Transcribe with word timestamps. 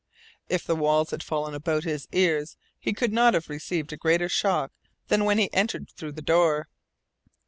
If 0.49 0.65
the 0.65 0.75
walls 0.75 1.11
had 1.11 1.21
fallen 1.21 1.53
about 1.53 1.83
his 1.83 2.07
ears 2.11 2.57
he 2.79 2.91
could 2.91 3.13
not 3.13 3.35
have 3.35 3.49
received 3.51 3.93
a 3.93 3.97
greater 3.97 4.27
shock 4.29 4.71
than 5.09 5.25
when 5.25 5.37
he 5.37 5.53
entered 5.53 5.91
through 5.95 6.13
the 6.13 6.23
door. 6.23 6.69